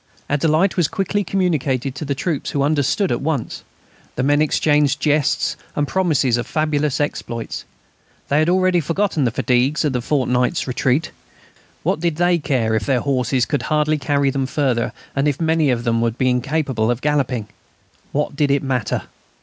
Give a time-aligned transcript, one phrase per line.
[0.31, 3.63] Our delight was quickly communicated to the troops, who understood at once.
[4.15, 7.65] The men exchanged jests and promises of fabulous exploits.
[8.27, 11.11] They had already forgotten the fatigues of the fortnight's retreat.
[11.83, 15.69] What did they care if their horses could hardly carry them further, and if many
[15.69, 17.47] of them would be incapable of galloping?
[18.11, 19.03] What did it matter?